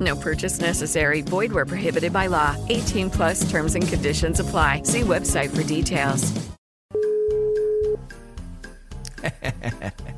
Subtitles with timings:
[0.00, 1.20] No purchase necessary.
[1.22, 2.56] Void where prohibited by law.
[2.68, 4.82] 18 plus terms and conditions apply.
[4.84, 6.32] See website for details.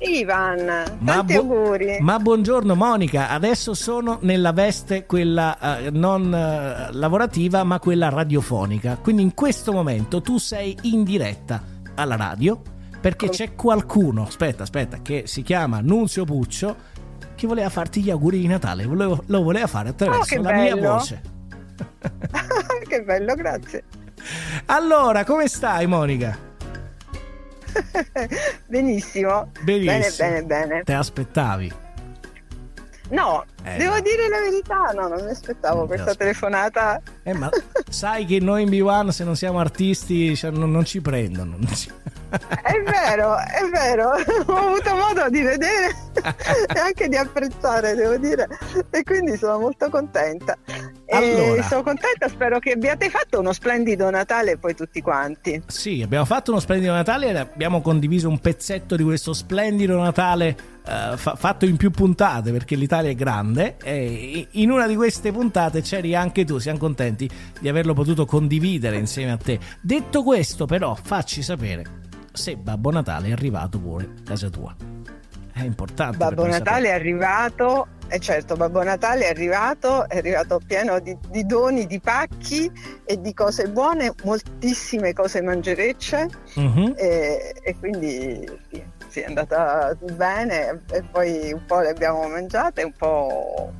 [0.00, 0.64] Ivan,
[1.00, 1.98] Ma, tanti bu- auguri.
[2.00, 8.96] ma buongiorno Monica, adesso sono nella veste quella eh, non eh, lavorativa ma quella radiofonica,
[9.02, 11.60] quindi in questo momento tu sei in diretta
[11.96, 12.60] alla radio
[13.00, 16.76] perché c'è qualcuno, aspetta aspetta, che si chiama Nunzio Puccio
[17.38, 20.74] che voleva farti gli auguri di Natale, volevo- lo voleva fare attraverso Oh, la mia
[20.74, 20.92] bello.
[20.94, 21.20] voce.
[22.88, 23.84] che bello, grazie.
[24.66, 26.36] Allora, come stai Monica?
[28.66, 29.50] Benissimo.
[29.62, 30.28] Benissimo.
[30.28, 30.82] Bene, bene, bene.
[30.82, 31.72] Te aspettavi?
[33.10, 34.00] No, Eh, devo no.
[34.00, 36.18] dire la verità, no, non mi aspettavo Non questa aspetti.
[36.24, 37.00] telefonata.
[37.22, 37.48] Eh, ma
[37.88, 41.56] sai che noi in B1 se non siamo artisti cioè, non, non ci prendono.
[41.58, 41.90] non ci-
[42.30, 44.10] È vero, è vero,
[44.46, 45.94] ho avuto modo di vedere
[46.74, 48.46] e anche di apprezzare, devo dire,
[48.90, 50.56] e quindi sono molto contenta.
[51.10, 51.62] Allora.
[51.62, 55.62] sono contenta, spero che abbiate fatto uno splendido Natale poi tutti quanti.
[55.66, 60.56] Sì, abbiamo fatto uno splendido Natale e abbiamo condiviso un pezzetto di questo splendido Natale
[60.86, 65.32] eh, fa- fatto in più puntate perché l'Italia è grande e in una di queste
[65.32, 67.28] puntate c'eri anche tu, siamo contenti
[67.58, 69.58] di averlo potuto condividere insieme a te.
[69.80, 72.06] Detto questo però facci sapere
[72.38, 74.74] se Babbo Natale è arrivato pure a casa tua.
[75.52, 76.16] È importante.
[76.16, 81.44] Babbo Natale è arrivato, e certo, Babbo Natale è arrivato, è arrivato pieno di, di
[81.44, 82.70] doni, di pacchi
[83.04, 86.94] e di cose buone, moltissime cose mangerecce Mhm.
[86.96, 92.84] e, e quindi sì, sì, è andata bene e poi un po' le abbiamo mangiate,
[92.84, 93.72] un po'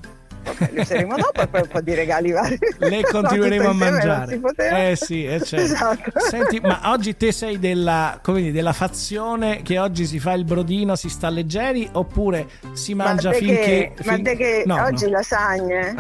[0.53, 2.59] vabbè, le useremo dopo e poi un po' di regali vari.
[2.79, 4.91] Le No, continueremo a insieme non mangiare.
[4.91, 5.65] Eh sì, eh, certo.
[5.65, 6.11] Esatto.
[6.31, 10.45] Senti, ma oggi te sei della, come dire, della fazione che oggi si fa il
[10.45, 13.93] brodino, si sta leggeri oppure si mangia ma finché...
[13.97, 15.11] che, ma fin- de che No, oggi no.
[15.11, 15.95] lasagne.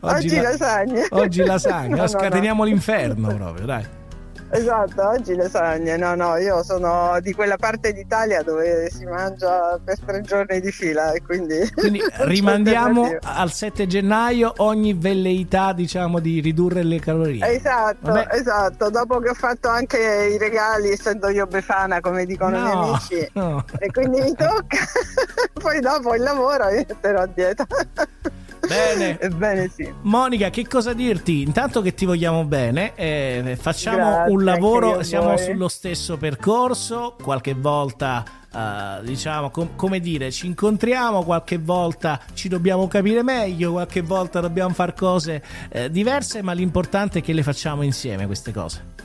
[0.00, 1.06] Oggi, la- lasagne.
[1.10, 2.08] Oggi lasagne, No, no, no.
[2.08, 3.84] scateniamo l'inferno proprio, dai.
[4.52, 5.96] Esatto, oggi lasagne.
[5.96, 10.72] No, no, io sono di quella parte d'Italia dove si mangia per tre giorni di
[10.72, 11.58] fila e quindi...
[11.80, 17.46] Quindi rimandiamo al 7 gennaio ogni velleità, diciamo, di ridurre le calorie.
[17.54, 18.28] Esatto, Vabbè.
[18.32, 18.90] esatto.
[18.90, 19.98] Dopo che ho fatto anche
[20.32, 23.64] i regali, essendo io befana, come dicono i miei No, amici, no.
[23.78, 24.78] e quindi mi tocca.
[25.60, 27.66] Poi dopo il lavoro mi metterò a dieta.
[28.70, 29.18] Bene.
[29.20, 29.92] Ebbene sì.
[30.02, 31.42] Monica, che cosa dirti?
[31.42, 37.54] Intanto che ti vogliamo bene, eh, facciamo Grazie, un lavoro, siamo sullo stesso percorso, qualche
[37.54, 44.02] volta eh, diciamo com- come dire, ci incontriamo, qualche volta ci dobbiamo capire meglio, qualche
[44.02, 48.99] volta dobbiamo fare cose eh, diverse, ma l'importante è che le facciamo insieme queste cose.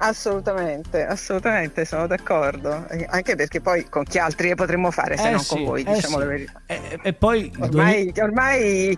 [0.00, 2.86] Assolutamente, assolutamente, sono d'accordo.
[2.88, 5.82] Eh, Anche perché poi con chi altri potremmo fare se Eh non sì, con voi,
[5.82, 6.20] eh diciamo sì.
[6.20, 6.62] la verità.
[6.66, 8.96] E, e poi Ormai, ormai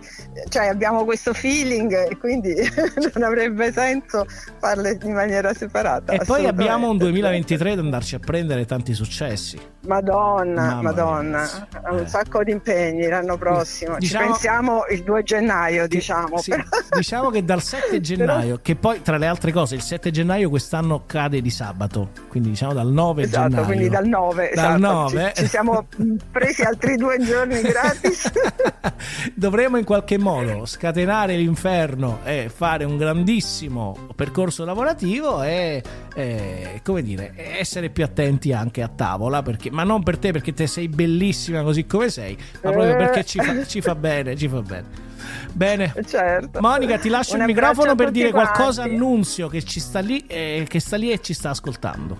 [0.49, 2.53] cioè, abbiamo questo feeling e quindi
[3.13, 4.25] non avrebbe senso
[4.59, 6.13] farle in maniera separata.
[6.13, 9.59] E poi abbiamo un 2023 da andarci a prendere tanti successi.
[9.87, 11.49] Madonna, Mamma Madonna,
[11.81, 12.07] mia, un eh.
[12.07, 13.97] sacco di impegni l'anno prossimo.
[13.97, 16.37] Diciamo- Ci pensiamo il 2 gennaio, diciamo.
[16.37, 16.53] sì,
[16.95, 20.90] diciamo che dal 7 gennaio, che poi tra le altre cose, il 7 gennaio quest'anno
[21.05, 23.65] cade di sabato, quindi diciamo dal 9 Esatto, gennaio.
[23.65, 25.31] quindi dal 9, Dal esatto, 9.
[25.35, 25.87] Ci, ci siamo
[26.31, 28.31] presi altri due giorni gratis.
[29.33, 35.81] Dovremo in qualche modo scatenare l'inferno e fare un grandissimo percorso lavorativo e,
[36.15, 40.53] e, come dire, essere più attenti anche a tavola, perché, ma non per te perché
[40.53, 44.47] te sei bellissima così come sei, ma proprio perché ci fa, ci fa bene, ci
[44.47, 45.09] fa bene.
[45.53, 45.93] Bene.
[46.05, 46.59] certo.
[46.61, 48.95] Monica, ti lascio Un il microfono per dire qualcosa a quanti.
[49.03, 52.17] Nunzio che ci sta lì e che sta lì e ci sta ascoltando.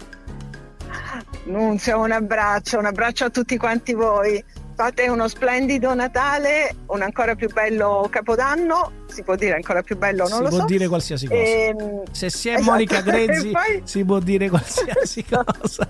[1.46, 4.44] Nunzio, un abbraccio, un abbraccio a tutti quanti voi.
[4.74, 10.28] fate uno splendido Natale, un ancora più bello Capodanno, si può dire ancora più bello,
[10.28, 10.66] non si lo può so.
[10.66, 11.40] dire qualsiasi cosa.
[11.40, 12.72] Ehm, Se si è esatto.
[12.72, 15.88] Monica Grezzi, E poi- si può dire qualsiasi cosa.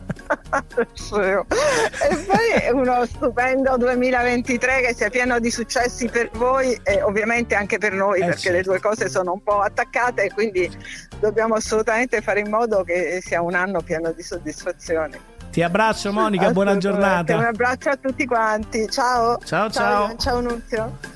[0.52, 7.78] E poi uno stupendo 2023 che sia pieno di successi per voi e ovviamente anche
[7.78, 8.58] per noi Eh, perché certo.
[8.58, 10.70] le due cose sono un po' attaccate e quindi
[11.20, 15.20] dobbiamo assolutamente fare in modo che sia un anno pieno di soddisfazioni.
[15.52, 17.34] Ti abbraccio Monica, buona Assolutamente.
[17.34, 17.48] Un giornata.
[17.50, 19.38] abbraccio a tutti quanti, ciao.
[19.44, 20.08] Ciao, ciao.
[20.08, 20.98] Ciao, ciao Nunzio.